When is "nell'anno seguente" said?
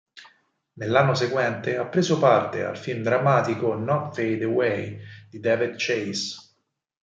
0.77-1.77